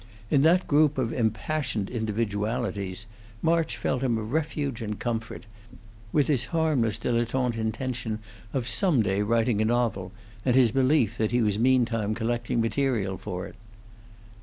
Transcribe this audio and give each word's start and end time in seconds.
In 0.31 0.41
that 0.41 0.67
group 0.67 0.97
of 0.97 1.13
impassioned 1.13 1.87
individualities, 1.91 3.05
March 3.43 3.77
felt 3.77 4.01
him 4.01 4.17
a 4.17 4.23
refuge 4.23 4.81
and 4.81 4.99
comfort 4.99 5.45
with 6.11 6.25
his 6.25 6.45
harmless 6.45 6.97
dilettante 6.97 7.55
intention 7.59 8.17
of 8.51 8.67
some 8.67 9.03
day 9.03 9.21
writing 9.21 9.61
a 9.61 9.65
novel, 9.65 10.11
and 10.43 10.55
his 10.55 10.71
belief 10.71 11.19
that 11.19 11.29
he 11.29 11.43
was 11.43 11.59
meantime 11.59 12.15
collecting 12.15 12.59
material 12.59 13.19
for 13.19 13.45
it. 13.45 13.53